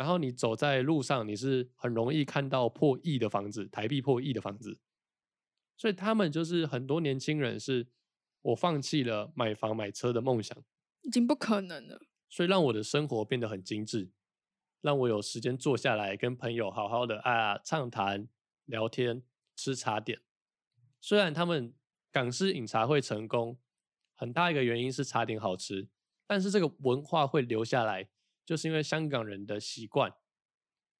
[0.00, 4.78] 然后你走在路上，你是很容易看到破亿的房子，台币破亿的房子。
[5.76, 7.86] 所以他们就是很多年轻人是，
[8.40, 10.56] 我放弃了买房买车的梦想，
[11.02, 12.00] 已经不可能了。
[12.30, 14.10] 所以让我的生活变得很精致，
[14.80, 18.26] 让我有时间坐下来跟朋友好好的啊畅谈、
[18.64, 19.22] 聊天、
[19.54, 20.22] 吃茶点。
[20.98, 21.74] 虽然他们
[22.10, 23.58] 港式饮茶会成功，
[24.14, 25.88] 很大一个原因是茶点好吃，
[26.26, 28.08] 但是这个文化会留下来，
[28.50, 30.12] 就是因为香港人的习惯。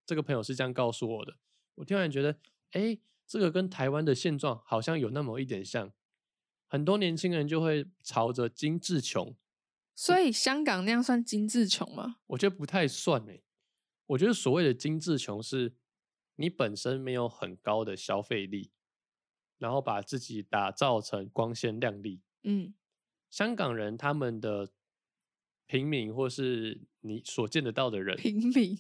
[0.07, 1.37] 这个朋友是这样告诉我的，
[1.75, 2.39] 我突然觉得，
[2.71, 5.93] 哎，这个跟台湾的现状好像有那么一点像。
[6.69, 9.35] 很多年轻人就会朝着精致穷
[9.97, 12.19] 所以香港那样算精致穷吗？
[12.29, 13.43] 我觉得不太算诶。
[14.07, 15.75] 我觉得所谓的精致穷是，
[16.37, 18.71] 你本身没有很高的消费力，
[19.59, 22.23] 然后把自己打造成光鲜亮丽。
[22.45, 22.75] 嗯，
[23.29, 24.71] 香港人他们的
[25.67, 28.79] 平民或是你所见得到的人，平民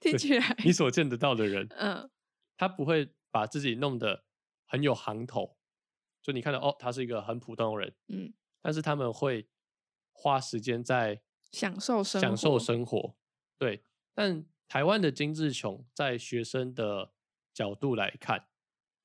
[0.00, 2.10] 听起来，你所见得到的人，嗯，
[2.56, 4.24] 他不会把自己弄得
[4.66, 5.56] 很有行头，
[6.20, 9.48] 就你看到哦，他是一个很普通的人，嗯，但是他们会
[10.12, 13.16] 花时间在享受生享受活生活。
[13.58, 13.82] 对，
[14.14, 17.12] 但台湾的精致穷，在学生的
[17.52, 18.48] 角度来看，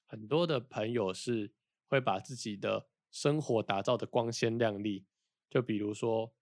[0.05, 1.53] 很多的朋友是
[1.87, 5.05] 会把自己的生活打造的光鲜亮丽。
[5.49, 6.33] 就比如说，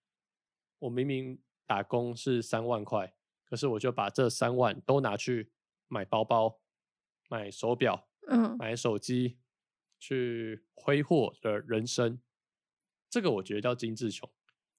[0.80, 5.50] 我明明打工是三万块，可是我就把这三万都拿去
[5.88, 6.60] 买包包、
[7.28, 9.38] 买手表、嗯，买手机，
[9.98, 12.20] 去挥霍的人生。
[13.10, 14.30] 这个我觉得叫精致穷。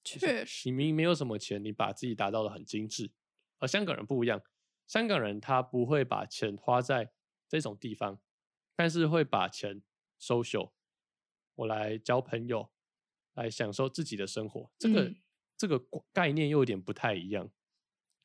[0.04, 3.12] 确实，你明明没有什么钱，你把自己打造的很精致，
[3.60, 4.41] 而香港人不一样，
[4.86, 7.12] 香港人他不会把钱花在
[7.50, 8.19] 这种地方，
[8.76, 9.82] 但是会把钱
[10.17, 10.71] social，
[11.56, 12.69] 我来交朋友，
[13.34, 15.15] 来享受自己的生活，这个、嗯
[15.58, 15.82] 这个
[16.13, 17.50] 概念又有点不太一样，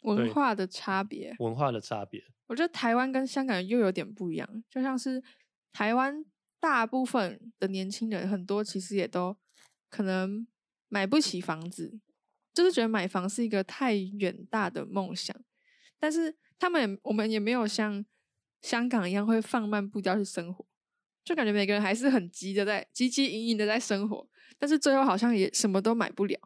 [0.02, 1.34] 文化的差别。
[1.38, 2.22] 文化的差别。
[2.46, 5.22] 我觉得台湾跟香港又有点不一样，就像是
[5.72, 6.24] 台湾
[6.60, 9.36] 大部分的年轻人，很多其实也都
[9.88, 10.46] 可能
[10.88, 11.98] 买不起房子，
[12.52, 15.34] 就是觉得买房是一个太远大的梦想。
[15.98, 18.04] 但是他们也我们也没有像
[18.60, 20.66] 香港一样会放慢步调去生活，
[21.24, 26.38] 就感觉每个人还是很急的在汲汲营营的在生活，但是最后好像也什么都买不了。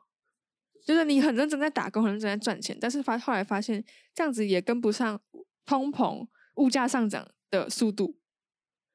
[0.87, 5.20] 就是你很认真在打工，很认真在赚钱，但是发后来发现这样子也跟不上
[5.64, 8.20] 通膨、物价上涨的速度，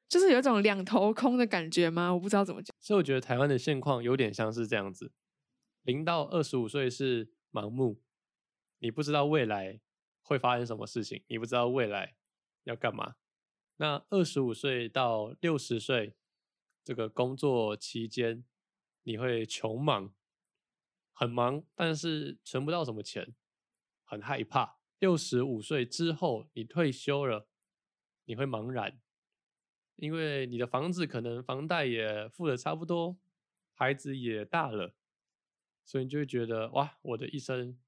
[0.08, 2.12] 就是有一种两头空的感觉吗？
[2.14, 2.74] 我不知道怎么讲。
[2.80, 5.12] 所以我觉得台湾的现况有点像是这样子：
[5.82, 8.00] 零到二十五岁是盲目，
[8.78, 9.78] 你不知道未来
[10.22, 12.14] 会发生什么事情，你不知道未来
[12.64, 13.16] 要干嘛。
[13.76, 16.16] 那二十五岁到六十岁
[16.82, 18.44] 这个工作期间，
[19.02, 20.14] 你会穷忙，
[21.12, 23.34] 很忙，但是存不到什么钱，
[24.04, 24.78] 很害怕。
[24.98, 27.48] 六十五岁之后，你退休了，
[28.24, 29.00] 你会茫然，
[29.96, 33.18] 因为你的房子可能房贷也付的差不多，
[33.74, 34.94] 孩子也大了，
[35.84, 37.78] 所以你就会觉得哇，我的一生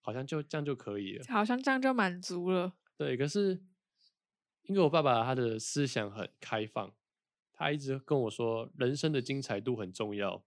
[0.00, 1.24] 好像就这样就可以了。
[1.28, 2.74] 好像这样就满足了。
[2.96, 3.60] 对，可是
[4.62, 6.94] 因为我爸爸他的思想很开放，
[7.52, 10.44] 他一直跟我说人生的精彩度很重要，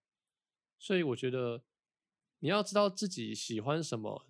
[0.79, 1.65] 所以我觉得
[2.43, 4.27] 你要知道自己喜欢什么，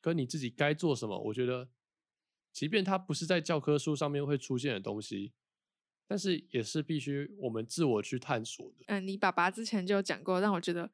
[0.00, 1.18] 跟你自己该做什么。
[1.24, 1.68] 我觉得，
[2.50, 5.34] 即便它不是在教科书上面会出现的东西，
[6.06, 8.84] 但是也是必须我们自我去探索的。
[8.86, 10.90] 嗯，你爸爸之前就有讲过，让我觉得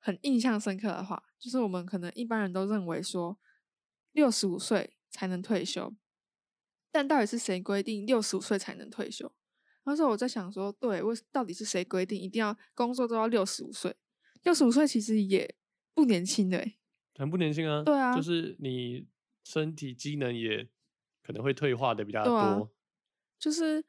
[0.00, 3.38] 很印象深刻的话，就是我们可能一般人都认为说，
[4.10, 5.94] 六十五岁才能退休，
[6.90, 9.32] 但到底是谁规定六十五岁才能退休？
[9.84, 13.94] 那时候我在想说，对，为到底是谁规定一定要工作都要六十五岁？
[14.42, 15.54] 六十五岁其实也
[15.98, 16.76] 不年轻的、欸，
[17.16, 18.14] 很不年轻啊，对啊。
[18.14, 19.08] 就是你
[19.42, 20.68] 身体机能也
[21.24, 22.70] 可能会退化的比较多。
[23.36, 23.84] 就是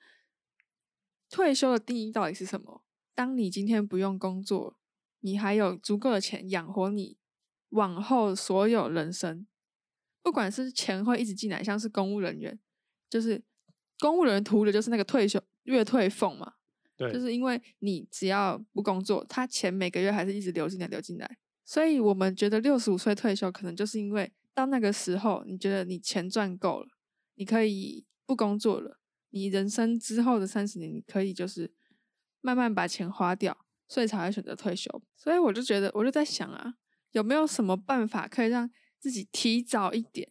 [1.30, 2.84] 退休的定义到底是什么？
[3.14, 4.80] 当你今天不用工作，
[5.20, 7.16] 你还有足够的钱养活你
[7.70, 9.46] 往后所有人生，
[10.24, 12.60] 不管是钱会一直进来，像是公务人员，
[13.08, 13.44] 就是
[14.00, 16.54] 公务人员图的就是那个退休月退俸嘛，
[16.98, 21.38] 对，就是因为你只要不工作，他钱每个月还是一直流进来流进来，
[21.70, 26.88] 所以我们觉得六十五岁退休，可能就是因为到那个时候，你觉得你钱赚够了，
[27.36, 31.72] 你可以不工作了，你人生之后的三十年，你可以就是
[32.42, 33.56] 慢慢把钱花掉，
[33.88, 34.90] 所以才会选择退休。
[35.16, 36.74] 所以我就觉得，我就在想啊，
[37.12, 40.28] 有没有什么办法可以让自己提早一点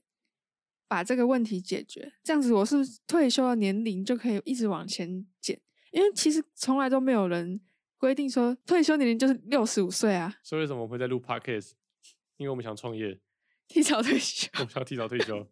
[0.88, 2.14] 把这个问题解决？
[2.24, 5.60] 这样子，我是不是退休的年龄就可以一直往前减？
[5.92, 7.60] 因为其实从来都没有人
[7.98, 11.72] 规定说退休年龄就是六十五岁啊，所以为什么我们会在录 podcast？
[12.36, 13.18] 因为我们想创业，
[13.66, 15.46] 提早退休，我们想提早退休，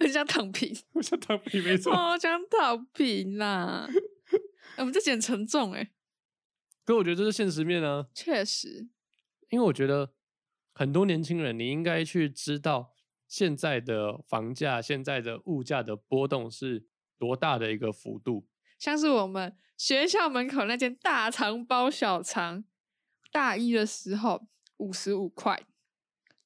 [0.00, 1.92] 很想躺平， 我想躺平，没错。
[1.92, 3.86] 我，想躺平啦。
[4.78, 5.90] 我们这集很沉重哎，
[6.86, 8.88] 可我觉得这是现实面啊，确实，
[9.50, 10.14] 因为我觉得
[10.72, 12.94] 很多年轻人，你应该去知道
[13.28, 16.86] 现在的房价、现在的物价的波动是
[17.18, 18.46] 多大的一个幅度。
[18.78, 22.62] 像是我们学校门口那间大肠包小肠，
[23.32, 25.58] 大一的时候五十五块，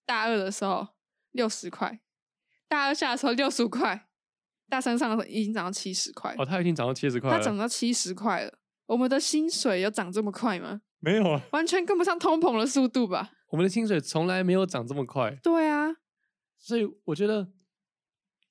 [0.06, 0.90] 大二的时候
[1.32, 1.98] 六十块，
[2.68, 4.06] 大二下的时候六十五块，
[4.68, 8.56] 大三上的时候已经涨到七十块，哦，它已经涨到七十块它了，涨到七十块了。
[8.86, 10.82] 我们的薪水有涨这么快吗？
[11.00, 11.42] 没有啊？
[11.50, 13.32] 完全跟不上通膨的速度吧？
[13.48, 15.96] 我们的薪水从来没有涨这么快，对啊，
[16.56, 17.48] 所以我觉得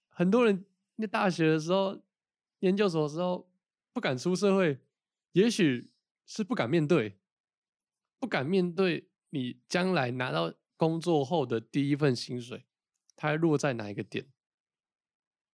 [0.09, 0.65] 很多人
[0.97, 2.01] 在大学的时候、
[2.59, 3.49] 研究所的时候
[3.93, 4.79] 不敢出社会，
[5.33, 5.91] 也许
[6.25, 7.19] 是不敢面对，
[8.19, 12.65] 不敢面对你将来拿到工作后的第一份薪水，
[13.15, 14.27] 它会落在哪一个点？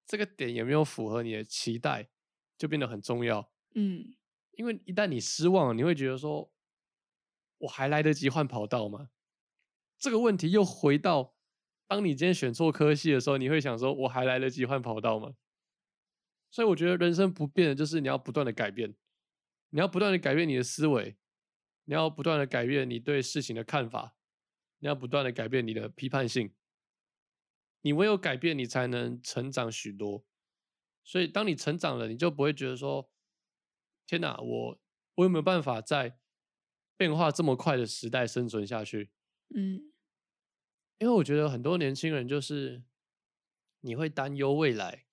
[0.06, 2.10] 这个点有没有符合你的期待，
[2.58, 3.52] 就变得很重要。
[3.75, 4.15] 嗯，
[4.54, 6.52] 因为一旦你失望了，你会觉得说，
[7.60, 9.10] 我还来得及换跑道吗？
[9.99, 11.36] 这个问题又回到，
[11.86, 15.36] 当你今天选错科系的时候，你会想说，我还来得及换跑道吗？
[16.51, 18.95] 所以我觉得人生不变的就是你要不断的改变，
[19.69, 21.17] 你要不断的改变你的思维，
[21.85, 24.15] 你要不断的改变你对事情的看法，
[24.79, 26.53] 你要不断的改变你的批判性。
[27.81, 30.25] 你唯有改变，你才能成长许多。
[31.03, 33.09] 所以，当你成长了，你就不会觉得说，
[34.05, 34.81] 天哪，我
[35.15, 36.19] 我有没有办法在
[36.97, 39.12] 变化这么快的时代生存下去？
[39.55, 39.93] 嗯，
[40.97, 42.83] 因为我觉得很多年轻人就是
[43.79, 45.05] 你会担忧未来，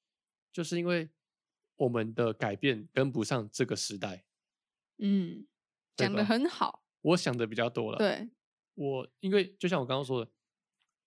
[0.53, 1.09] 就是因为
[1.77, 4.25] 我们的改变跟不上这个时代。
[4.99, 5.47] 嗯，
[5.97, 6.83] 讲的很好。
[7.03, 8.29] 我想的比较多了。，对，
[8.75, 10.31] 我因为就像我刚刚说的，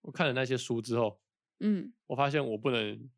[0.01, 1.19] 我看了那些书之后，
[1.59, 3.09] 嗯，我发现我不能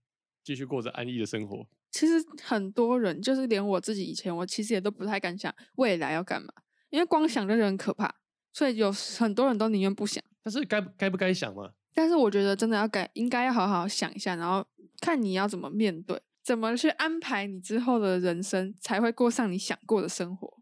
[0.43, 1.67] 继续过着安逸的生活。
[1.91, 6.53] 其实很多人，就是连我自己以前，我其实也都不太敢想未来要干嘛，
[6.89, 8.15] 因为光想就很可怕，
[8.53, 10.23] 所以有很多人都宁愿不想。
[10.41, 11.73] 但是该不该不该想嘛？
[11.93, 14.65] 但是我觉得真的要改，应该要好好想一下，然后
[15.01, 20.61] 看你要怎么面对，怎么去安排你之后的人生，才会过上你想过的生活。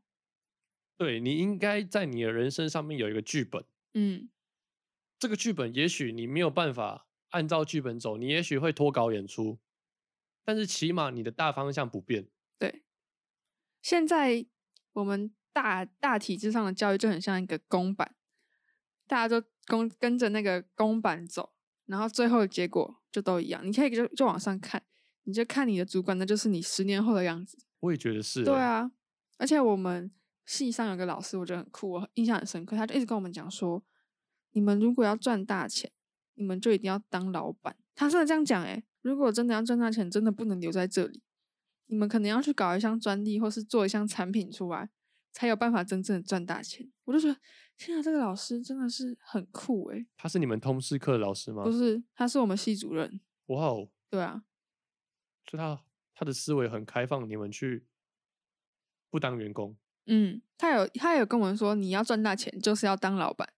[0.97, 3.63] 对你应该在你的人生上面有一个剧本，
[3.93, 4.29] 嗯，
[5.17, 9.59] 这个剧本也许你没有办法按照剧本走，你也许会脱稿演出，
[10.43, 12.27] 但是起码你的大方向不变。
[12.57, 12.83] 对。
[13.81, 14.45] 现在
[14.91, 18.15] 我们大大体制上的教育就很像一个公版，
[19.07, 21.53] 大家都跟跟着那个公版走，
[21.85, 23.65] 然后最后的结果就都一样。
[23.65, 24.83] 你可以就就往上看，
[25.29, 27.55] 你就看你的主管，那就是你十年后的样子。
[27.81, 28.45] 我也觉得是、欸。
[28.45, 28.91] 对，啊，
[29.37, 30.11] 而且我们
[30.43, 32.75] 系上有个老师，我觉得很酷，我印象很深刻。
[32.75, 33.83] 他就一直跟我们讲说，
[34.53, 35.91] 你们如果要赚大钱，
[36.33, 37.77] 你们就一定要当老板。
[37.93, 41.21] 他真的这样讲诶，如果真的要赚大钱，真的不能留在这里，
[41.85, 44.89] 你们可能要去搞一项专利，或是做一项产品出来，
[45.31, 46.91] 才有办法真正的赚大钱。
[47.05, 47.39] 我就觉得，
[47.77, 50.07] 天啊，这个老师真的是很酷诶。
[50.17, 51.63] 他是你们通识课的老师吗？
[51.63, 53.21] 不是，他是我们系主任。
[53.47, 54.43] 哇哦，对啊，
[55.49, 55.83] 就他
[56.13, 57.88] 他的思维很开放，你们去
[59.09, 59.75] 不当员工。
[60.05, 63.51] 嗯，他有他有跟我们说，你要赚大钱就是要当老板，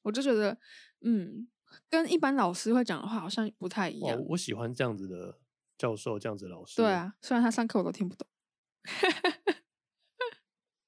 [0.00, 0.58] 我就觉得，
[1.02, 1.46] 嗯，
[1.90, 4.24] 跟一般老师会讲的话好像不太一哇，样。
[4.30, 5.38] 我喜欢这样子的
[5.76, 6.76] 教授，这样子的老师。
[6.76, 8.26] 对，啊，虽然他上课我都听不懂。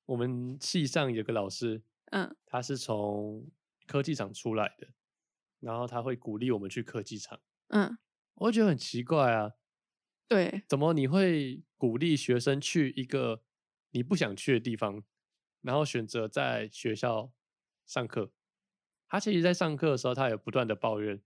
[0.06, 1.82] 我们系上有个老师，
[2.12, 3.46] 嗯他是从
[3.86, 4.88] 科技厂出来的，
[5.60, 7.38] 然后他会鼓励我们去科技厂。
[7.68, 7.98] 嗯，
[8.36, 9.52] 我会觉得很奇怪啊，
[10.28, 13.42] 对，怎么你会鼓励学生去一个
[13.92, 15.02] 你不想去的地方，
[15.62, 17.32] 然后选择在学校
[17.86, 18.30] 上课？
[19.08, 21.18] 他其实，在上课的时候，他也不断的抱怨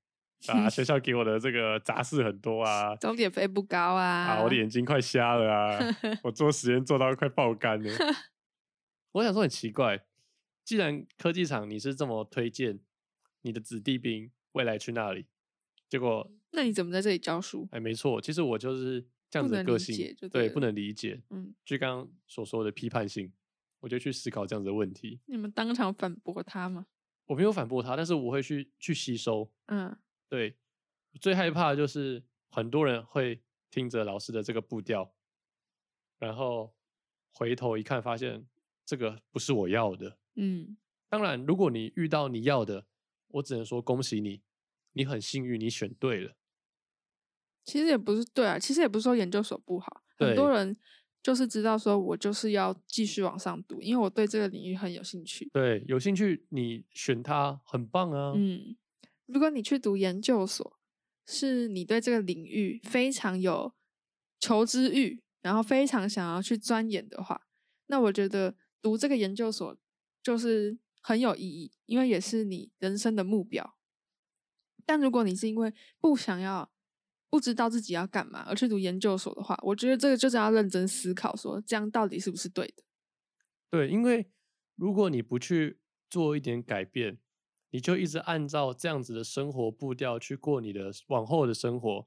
[0.47, 4.05] 啊，学校给我的这个杂事很多啊， 钟点费不高啊。
[4.05, 5.79] 啊，我的眼睛快瞎了啊，
[6.23, 7.91] 我做实验做到快爆肝了。
[9.13, 10.05] 我想说很奇怪，
[10.65, 12.79] 既然科技厂你是这么推荐
[13.41, 15.27] 你的子弟兵未来去那里，
[15.89, 17.67] 结果那你怎么在这里教书？
[17.73, 21.23] 哎，没错，其实我就是这样子的个性对不能理解。
[21.31, 23.33] 嗯，就刚刚所说的批判性，
[23.81, 25.21] 我就去思考这样子的问题。
[25.27, 26.87] 你们当场反驳他吗？
[27.27, 29.51] 我没有反驳他，但是我会去去吸收。
[29.67, 29.97] 嗯
[30.29, 30.57] 对，
[31.21, 35.15] 最害怕的就是很多人会听着老师的这个步调，
[36.19, 36.75] 然后
[37.33, 38.47] 回头一看，发现
[38.85, 40.19] 这个不是我要的。
[40.35, 40.77] 嗯，
[41.09, 42.87] 当然，如果你遇到你要的，
[43.29, 44.43] 我只能说恭喜你，
[44.93, 46.37] 你很幸运，你选对了。
[47.65, 50.77] 其实也不是对啊，其实也不是说研究所不好，很多人
[51.23, 55.49] 就是知道说我就是要继续往上读，因为我对这个领域很有兴趣。
[55.53, 58.33] 对，有兴趣你选它很棒啊。
[58.35, 58.77] 嗯，
[59.27, 60.79] 如果你去读研究所，
[61.25, 63.73] 是你对这个领域非常有
[64.41, 67.47] 求知欲，然后非常想要去钻研的话，
[67.87, 69.77] 那我觉得读这个研究所
[70.21, 73.77] 就是很有意义，因为也是你人生的目标。
[74.85, 76.72] 但如果你是因为不想要、
[77.33, 82.83] 不知道自己要干嘛而去读研究所的话，我觉得这个就是要认真思考，说这样到底是不是对的。
[83.71, 84.31] 对，因为
[84.77, 85.79] 如果你不去
[86.11, 87.19] 做一点改变，
[87.71, 92.07] 你就一直按照这样子的生活步调去过你的往后的生活，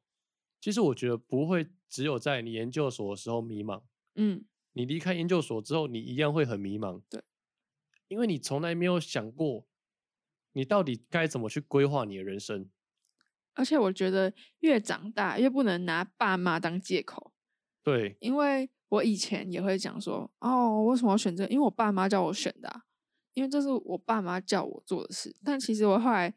[0.61, 3.81] 其实我觉得不会只有在你研究所的时候迷茫，
[4.13, 7.01] 嗯，你离开研究所之后，你一样会很迷茫。
[7.09, 7.23] 对，
[8.09, 9.65] 因为你从来没有想过，
[10.51, 12.69] 你到底该怎么去规划你的人生。
[13.55, 17.33] 而且我觉得越长大越不能拿爸妈当借口。
[17.83, 21.49] 对，因为我以前也会讲说，哦，为什么要选这个？
[21.49, 22.83] 因为我爸妈叫我选的、啊，
[23.33, 25.35] 因为这是我爸妈叫我做的事。
[25.43, 26.33] 但其实我后来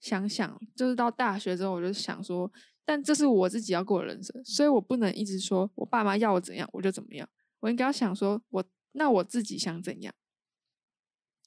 [0.00, 2.50] 想想，就是到大学之后，我就想说，
[2.84, 7.28] 但这是我自己要过的人生，所以我不能一直说我爸妈要我怎样我就怎么样，
[7.60, 10.14] 我应该要想说我那我自己想怎样，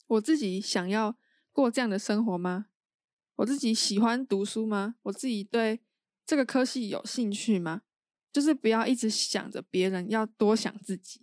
[0.08, 1.16] 我自己想要
[1.52, 2.68] 过这样的生活吗？
[3.38, 4.96] 我自己喜欢读书吗？
[5.04, 5.82] 我自己对
[6.26, 7.82] 这个科系有兴趣吗？
[8.32, 11.22] 就是不要一直想着别人，要多想自己。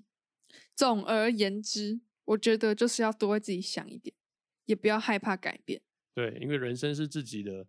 [0.74, 4.14] 总而言之，我觉得就是要多为自己想一点，
[4.64, 5.82] 也不要害怕改变。
[6.14, 7.66] 对，因为人生是自己的，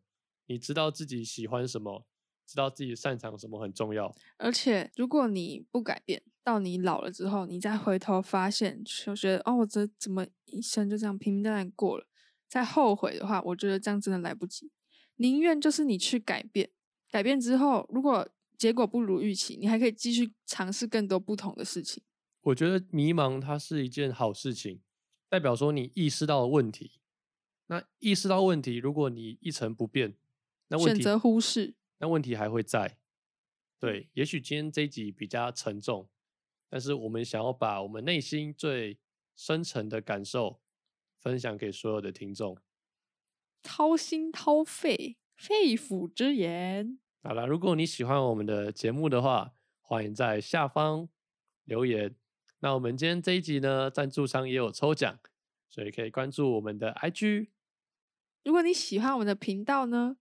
[0.48, 2.06] 你知道自己喜欢什么，
[2.46, 4.14] 知道自己擅长什么很重要。
[4.38, 12.06] 而且，如果你不改变，到你老了之后，你再回头发现，就觉得哦，我这怎么一生就这样平平淡淡过了，
[12.54, 14.72] 再后悔的话，我觉得这样真的来不及。
[15.16, 16.70] 宁愿就是你去改变，
[17.10, 22.04] 改变之后，如果结果不如预期，你还可以继续尝试更多不同的事情。
[22.42, 24.82] 我觉得迷茫它是一件好事情，
[25.28, 27.00] 代表说你意识到了问题。
[27.66, 30.16] 那意识到问题，如果你一成不变，
[30.68, 33.00] 那问题选择忽视，那问题还会在。
[33.80, 36.08] 对，也许今天这一集比较沉重，
[36.70, 39.00] 但是我们想要把我们内心最
[39.36, 40.62] 深层的感受
[41.24, 42.58] 分享给所有的听众。
[43.62, 47.00] 掏心掏肺，肺腑之言。
[47.24, 51.08] 好了，如果你喜欢我们的节目的话，欢迎在下方
[51.64, 52.14] 留言。
[52.60, 55.18] 那我们今天这一集呢，赞助商也有抽奖，
[55.70, 57.48] 所以可以关注我们的 IG。
[58.44, 60.18] 如果你喜欢我们的频道呢，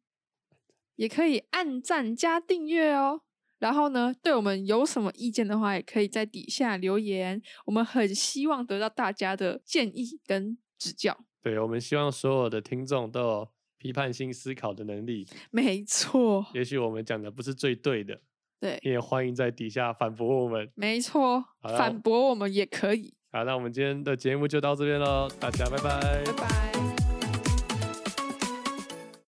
[0.94, 3.22] 也可以按赞加订阅哦。
[3.58, 7.42] 然后呢，对我们有什么意见的话，也可以在底下留言。
[7.66, 11.16] 我们很希望得到大家的建议跟指教。
[11.42, 15.26] 对，我们希望所有的听众都有批判性思考的能力。
[15.50, 18.20] 没错，也许我们讲的不是最对的，
[18.60, 20.70] 对，也欢迎在底下反驳我们。
[20.74, 23.14] 没错，反驳我们也可以。
[23.30, 26.81] 好，那我们今天的节目就到这边喽，大家拜拜拜拜。